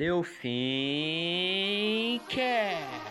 [0.00, 0.30] Delfim
[2.26, 3.09] Cast.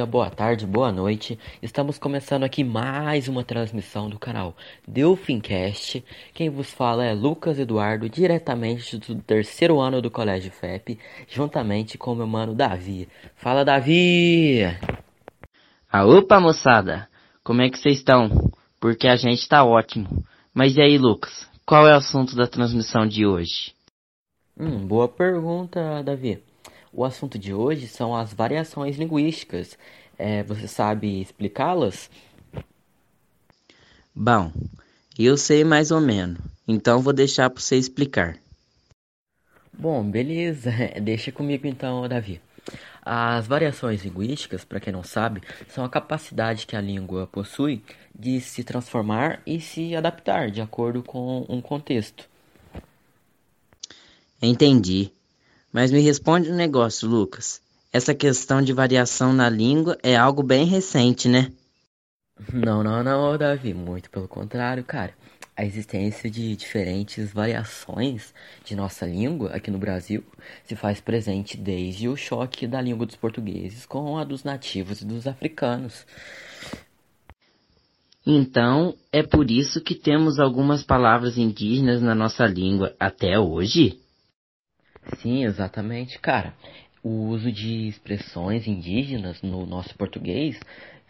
[0.00, 1.38] Dia, boa tarde, boa noite.
[1.62, 4.56] Estamos começando aqui mais uma transmissão do canal
[4.88, 6.02] Delfincast.
[6.32, 12.14] Quem vos fala é Lucas Eduardo, diretamente do terceiro ano do Colégio FEP, juntamente com
[12.14, 13.08] meu mano Davi.
[13.36, 14.62] Fala, Davi!
[15.92, 17.06] Ah, opa, moçada!
[17.44, 18.30] Como é que vocês estão?
[18.80, 20.24] Porque a gente tá ótimo.
[20.54, 21.46] Mas e aí, Lucas?
[21.66, 23.74] Qual é o assunto da transmissão de hoje?
[24.58, 26.42] Hum, boa pergunta, Davi.
[26.92, 29.78] O assunto de hoje são as variações linguísticas.
[30.18, 32.10] É, você sabe explicá-las?
[34.14, 34.52] Bom,
[35.18, 38.36] eu sei mais ou menos, então vou deixar para você explicar.
[39.72, 40.70] Bom, beleza.
[41.00, 42.40] Deixa comigo então, Davi.
[43.02, 47.82] As variações linguísticas, para quem não sabe, são a capacidade que a língua possui
[48.14, 52.28] de se transformar e se adaptar de acordo com um contexto.
[54.42, 55.12] Entendi.
[55.72, 57.60] Mas me responde um negócio, Lucas.
[57.92, 61.52] Essa questão de variação na língua é algo bem recente, né?
[62.52, 63.74] Não, não, não, Davi.
[63.74, 65.14] Muito pelo contrário, cara.
[65.56, 68.32] A existência de diferentes variações
[68.64, 70.24] de nossa língua aqui no Brasil
[70.64, 75.04] se faz presente desde o choque da língua dos portugueses com a dos nativos e
[75.04, 76.06] dos africanos.
[78.26, 83.99] Então, é por isso que temos algumas palavras indígenas na nossa língua até hoje?
[85.20, 86.54] Sim, exatamente, cara.
[87.02, 90.58] O uso de expressões indígenas no nosso português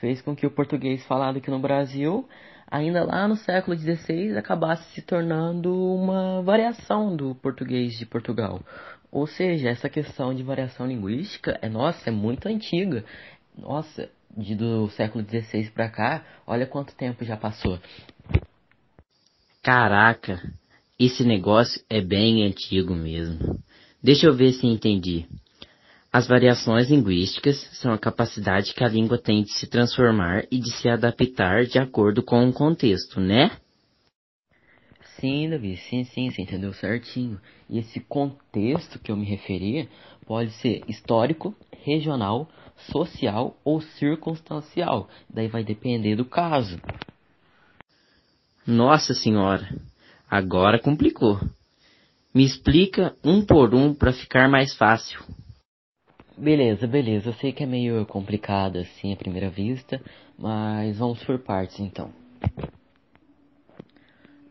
[0.00, 2.28] fez com que o português falado aqui no Brasil,
[2.68, 8.60] ainda lá no século XVI, acabasse se tornando uma variação do português de Portugal.
[9.10, 13.04] Ou seja, essa questão de variação linguística é nossa, é muito antiga.
[13.56, 17.78] Nossa, de, do século XVI para cá, olha quanto tempo já passou.
[19.62, 20.42] Caraca,
[20.98, 23.58] esse negócio é bem antigo mesmo.
[24.06, 25.26] Deixa eu ver se entendi.
[26.12, 30.70] As variações linguísticas são a capacidade que a língua tem de se transformar e de
[30.70, 33.50] se adaptar de acordo com o contexto, né?
[35.18, 37.40] Sim, Davi, sim, sim, você entendeu certinho.
[37.68, 39.88] E esse contexto que eu me referi
[40.24, 41.52] pode ser histórico,
[41.82, 42.48] regional,
[42.92, 45.08] social ou circunstancial.
[45.28, 46.80] Daí vai depender do caso.
[48.64, 49.68] Nossa senhora,
[50.30, 51.40] agora complicou.
[52.36, 55.24] Me explica um por um para ficar mais fácil.
[56.36, 57.30] Beleza, beleza.
[57.30, 59.98] Eu sei que é meio complicado assim à primeira vista,
[60.38, 62.12] mas vamos por partes então.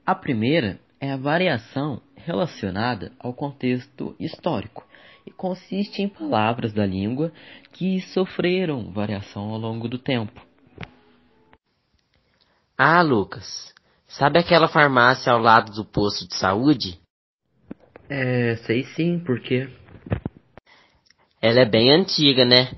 [0.04, 4.84] A primeira é a variação relacionada ao contexto histórico
[5.24, 7.32] e consiste em palavras da língua
[7.72, 10.42] que sofreram variação ao longo do tempo.
[12.76, 13.72] Ah, Lucas,
[14.08, 17.05] sabe aquela farmácia ao lado do posto de saúde?
[18.10, 19.68] É, sei sim, por quê?
[21.42, 22.70] Ela é bem antiga, né?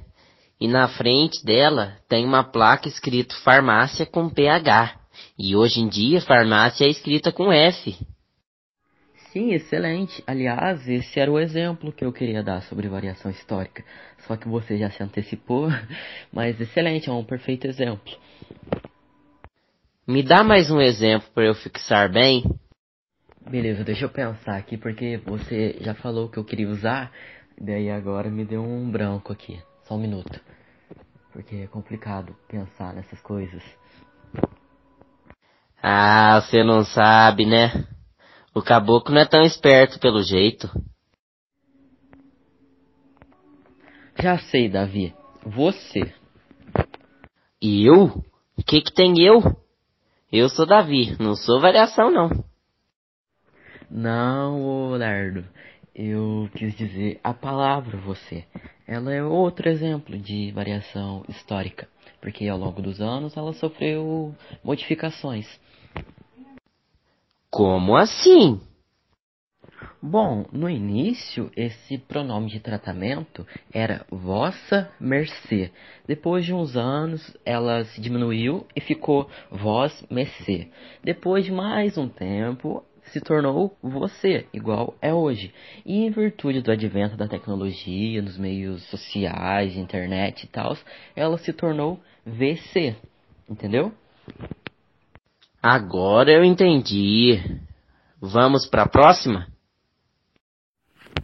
[0.60, 5.00] E na frente dela tem uma placa escrito farmácia com PH.
[5.38, 7.96] E hoje em dia farmácia é escrita com F.
[9.32, 10.24] Sim, excelente.
[10.26, 13.84] Aliás, esse era o exemplo que eu queria dar sobre variação histórica.
[14.26, 15.68] Só que você já se antecipou,
[16.32, 18.18] mas excelente, é um perfeito exemplo.
[20.08, 22.44] Me dá mais um exemplo para eu fixar bem?
[23.50, 27.14] Beleza, deixa eu pensar aqui, porque você já falou que eu queria usar,
[27.58, 29.62] daí agora me deu um branco aqui.
[29.84, 30.38] Só um minuto.
[31.32, 33.64] Porque é complicado pensar nessas coisas.
[35.82, 37.88] Ah, você não sabe, né?
[38.54, 40.70] O caboclo não é tão esperto pelo jeito.
[44.20, 45.16] Já sei, Davi.
[45.46, 46.14] Você.
[47.62, 48.26] E eu?
[48.58, 49.42] O que que tem eu?
[50.30, 52.30] Eu sou Davi, não sou variação não.
[53.90, 55.46] Não, Leonardo.
[55.96, 58.46] Eu quis dizer a palavra você.
[58.86, 61.88] Ela é outro exemplo de variação histórica,
[62.22, 65.48] porque ao longo dos anos ela sofreu modificações.
[67.50, 68.62] Como assim?
[70.02, 75.72] Bom, no início esse pronome de tratamento era vossa mercê.
[76.06, 80.70] Depois de uns anos ela se diminuiu e ficou vós mercê.
[81.04, 85.54] Depois de mais um tempo se tornou você, igual é hoje.
[85.86, 90.78] E em virtude do advento da tecnologia, nos meios sociais, internet e tal,
[91.16, 92.96] ela se tornou VC.
[93.50, 93.94] Entendeu?
[95.62, 97.40] Agora eu entendi.
[98.22, 99.48] Vamos para a próxima?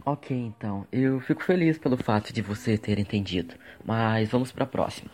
[0.04, 0.86] Ok, então.
[0.92, 3.54] Eu fico feliz pelo fato de você ter entendido.
[3.84, 5.10] Mas vamos para a próxima.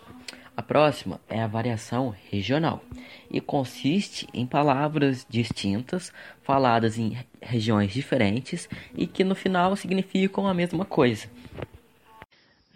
[0.61, 2.85] A próxima é a variação regional
[3.31, 6.13] e consiste em palavras distintas
[6.43, 11.29] faladas em regiões diferentes e que no final significam a mesma coisa.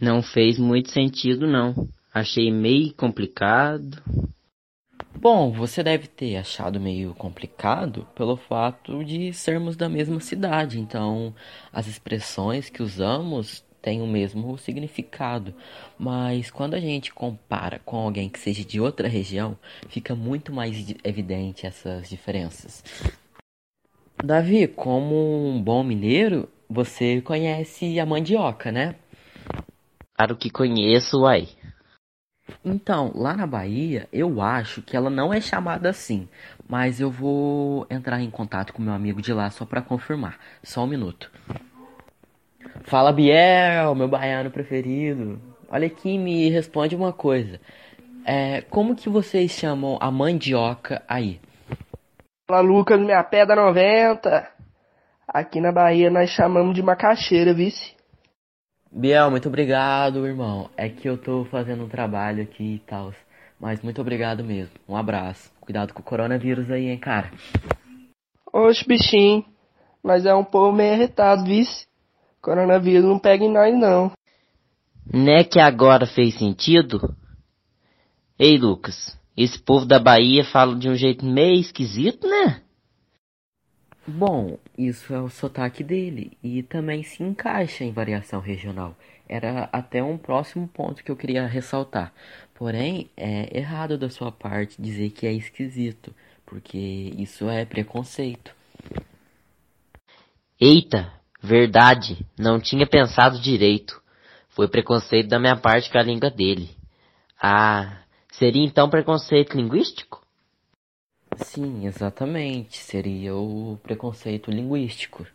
[0.01, 1.87] Não fez muito sentido, não.
[2.13, 4.03] Achei meio complicado.
[5.15, 11.35] Bom, você deve ter achado meio complicado pelo fato de sermos da mesma cidade, então
[11.71, 15.55] as expressões que usamos têm o mesmo significado.
[15.99, 19.59] Mas quando a gente compara com alguém que seja de outra região,
[19.89, 22.83] fica muito mais evidente essas diferenças.
[24.25, 28.95] Davi, como um bom mineiro, você conhece a mandioca, né?
[30.17, 31.49] Claro que conheço, uai.
[32.65, 36.29] Então, lá na Bahia, eu acho que ela não é chamada assim,
[36.67, 40.39] mas eu vou entrar em contato com meu amigo de lá só para confirmar.
[40.63, 41.31] Só um minuto.
[42.85, 45.41] Fala, Biel, meu baiano preferido.
[45.71, 47.59] Olha aqui, me responde uma coisa.
[48.27, 51.41] É, como que vocês chamam a mandioca aí?
[52.47, 54.51] Fala, Lucas, minha pedra 90.
[55.27, 57.95] Aqui na Bahia nós chamamos de macaxeira, vice.
[58.93, 60.69] Biel, muito obrigado, irmão.
[60.77, 63.15] É que eu tô fazendo um trabalho aqui e tal.
[63.59, 64.75] Mas muito obrigado mesmo.
[64.87, 65.51] Um abraço.
[65.59, 67.31] Cuidado com o coronavírus aí, hein, cara.
[68.53, 69.43] Oxe, bichinho.
[70.03, 71.87] Mas é um povo meio irritado, vice.
[72.45, 74.13] Coronavírus não pega em nós, não.
[75.11, 77.17] Né que agora fez sentido?
[78.39, 79.19] Ei, Lucas.
[79.35, 82.61] Esse povo da Bahia fala de um jeito meio esquisito, né?
[84.07, 88.95] Bom, isso é o sotaque dele e também se encaixa em variação regional.
[89.27, 92.13] Era até um próximo ponto que eu queria ressaltar.
[92.55, 96.15] Porém, é errado da sua parte dizer que é esquisito,
[96.45, 96.77] porque
[97.17, 98.55] isso é preconceito.
[100.61, 101.11] Eita,
[101.45, 104.01] verdade, não tinha pensado direito.
[104.49, 106.71] Foi preconceito da minha parte com a língua dele.
[107.41, 107.99] Ah,
[108.33, 110.25] seria então preconceito linguístico?
[111.37, 112.79] Sim, exatamente.
[112.79, 115.27] Seria o preconceito linguístico.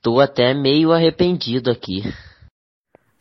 [0.00, 2.02] Tô até meio arrependido aqui.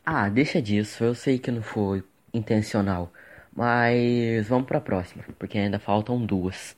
[0.06, 1.04] Ah, deixa disso.
[1.04, 3.12] Eu sei que não foi intencional.
[3.56, 6.76] Mas vamos para a próxima, porque ainda faltam duas.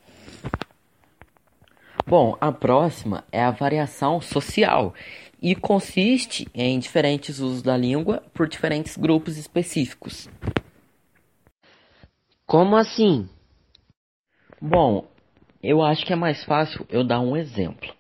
[2.10, 4.94] Bom, a próxima é a variação social
[5.42, 10.30] e consiste em diferentes usos da língua por diferentes grupos específicos.
[12.46, 13.28] Como assim?
[14.62, 15.06] Bom,
[15.62, 17.94] eu acho que é mais fácil eu dar um exemplo.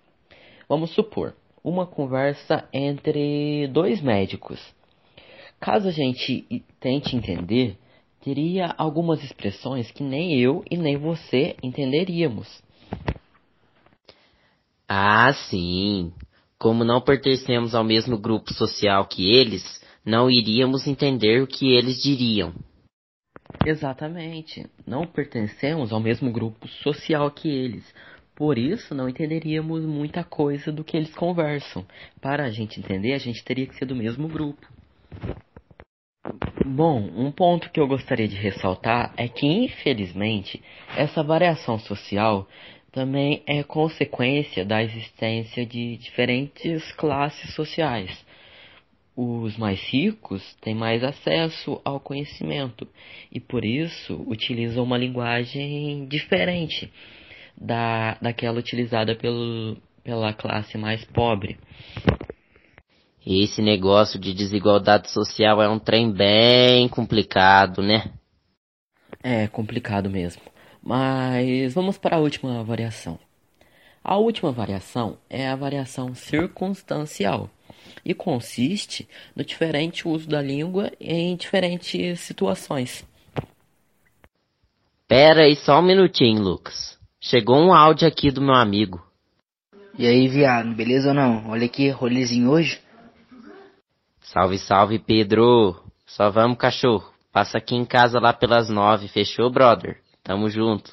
[0.70, 4.74] Vamos supor uma conversa entre dois médicos.
[5.60, 7.78] Caso a gente tente entender,
[8.22, 12.66] teria algumas expressões que nem eu e nem você entenderíamos.
[14.88, 16.14] Ah, sim.
[16.58, 22.02] Como não pertencemos ao mesmo grupo social que eles, não iríamos entender o que eles
[22.02, 22.54] diriam.
[23.66, 24.66] Exatamente.
[24.86, 27.84] Não pertencemos ao mesmo grupo social que eles.
[28.34, 31.86] Por isso, não entenderíamos muita coisa do que eles conversam.
[32.22, 34.66] Para a gente entender, a gente teria que ser do mesmo grupo.
[36.66, 40.62] Bom, um ponto que eu gostaria de ressaltar é que, infelizmente,
[40.96, 42.48] essa variação social
[42.98, 48.26] também é consequência da existência de diferentes classes sociais
[49.16, 52.88] os mais ricos têm mais acesso ao conhecimento
[53.32, 56.92] e por isso utilizam uma linguagem diferente
[57.56, 61.58] da, daquela utilizada pelo, pela classe mais pobre.
[63.26, 68.12] Esse negócio de desigualdade social é um trem bem complicado, né?
[69.24, 70.57] É complicado mesmo.
[70.88, 73.20] Mas vamos para a última variação.
[74.02, 77.50] A última variação é a variação circunstancial
[78.06, 83.06] e consiste no diferente uso da língua em diferentes situações.
[85.10, 86.98] Pera aí só um minutinho, Lucas.
[87.20, 89.06] Chegou um áudio aqui do meu amigo.
[90.00, 91.50] E aí, viado, beleza ou não?
[91.50, 92.80] Olha aqui, rolezinho hoje.
[94.22, 95.84] Salve, salve, Pedro.
[96.06, 97.12] Só vamos, cachorro.
[97.34, 100.07] Passa aqui em casa lá pelas nove, fechou, brother?
[100.28, 100.92] Tamo junto.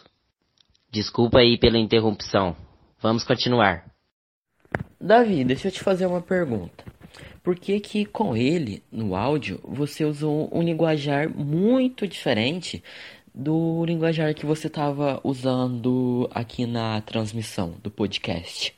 [0.93, 2.55] Desculpa aí pela interrupção.
[3.01, 3.85] Vamos continuar.
[5.01, 6.85] Davi, deixa eu te fazer uma pergunta.
[7.43, 12.81] Por que que com ele, no áudio, você usou um linguajar muito diferente
[13.35, 18.73] do linguajar que você estava usando aqui na transmissão do podcast?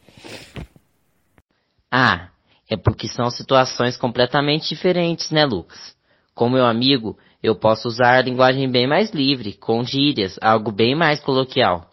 [1.93, 2.31] Ah,
[2.67, 5.95] é porque são situações completamente diferentes, né, Lucas?
[6.35, 10.97] Com meu amigo, Eu posso usar a linguagem bem mais livre, com gírias, algo bem
[10.97, 11.89] mais coloquial.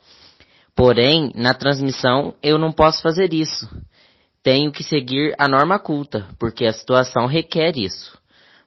[0.75, 3.69] Porém, na transmissão eu não posso fazer isso.
[4.41, 8.19] Tenho que seguir a norma culta, porque a situação requer isso.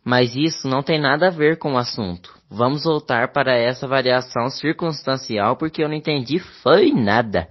[0.04, 2.32] Mas isso não tem nada a ver com o assunto.
[2.48, 7.48] Vamos voltar para essa variação circunstancial porque eu não entendi foi nada.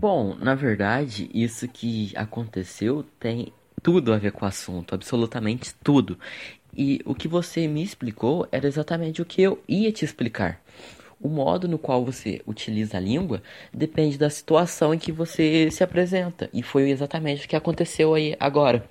[0.00, 6.18] Bom, na verdade, isso que aconteceu tem tudo a ver com o assunto, absolutamente tudo.
[6.74, 10.60] E o que você me explicou era exatamente o que eu ia te explicar.
[11.20, 15.84] O modo no qual você utiliza a língua depende da situação em que você se
[15.84, 16.50] apresenta.
[16.52, 18.84] E foi exatamente o que aconteceu aí agora.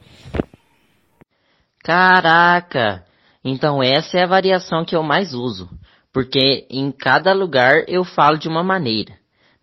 [1.84, 3.04] Caraca!
[3.44, 5.70] Então essa é a variação que eu mais uso.
[6.14, 9.14] Porque em cada lugar eu falo de uma maneira.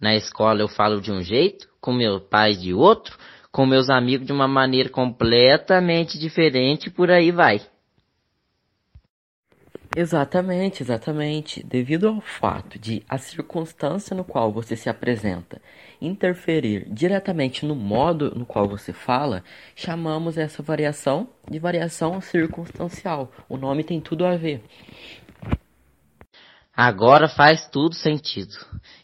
[0.00, 3.16] Na escola eu falo de um jeito, com meu pai de outro,
[3.50, 7.60] com meus amigos de uma maneira completamente diferente, por aí vai.
[9.96, 11.62] Exatamente, exatamente.
[11.62, 15.60] Devido ao fato de a circunstância no qual você se apresenta
[16.00, 19.42] interferir diretamente no modo no qual você fala,
[19.74, 23.32] chamamos essa variação de variação circunstancial.
[23.48, 24.62] O nome tem tudo a ver.
[26.72, 28.54] Agora faz tudo sentido.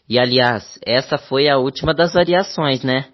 [0.07, 3.09] E aliás, essa foi a última das variações, né?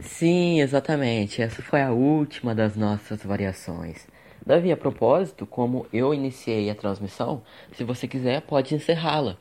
[0.00, 1.40] Sim, exatamente.
[1.40, 4.04] Essa foi a última das nossas variações.
[4.44, 7.42] Davi, a propósito, como eu iniciei a transmissão,
[7.72, 9.36] se você quiser, pode encerrá-la.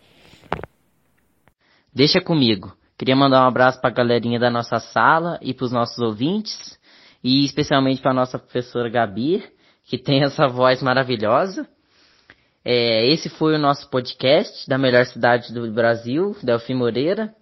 [1.93, 2.75] Deixa comigo.
[2.97, 6.77] Queria mandar um abraço para a galerinha da nossa sala e para os nossos ouvintes,
[7.23, 9.43] e especialmente para a nossa professora Gabi,
[9.85, 11.67] que tem essa voz maravilhosa.
[12.63, 17.33] É, esse foi o nosso podcast da melhor cidade do Brasil, Delfim Moreira.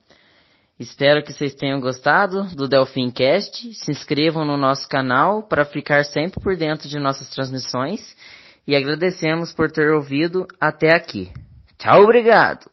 [0.79, 3.73] Espero que vocês tenham gostado do Delfim Cast.
[3.73, 8.15] Se inscrevam no nosso canal para ficar sempre por dentro de nossas transmissões.
[8.67, 11.31] E agradecemos por ter ouvido até aqui.
[11.79, 12.69] Tchau, obrigado!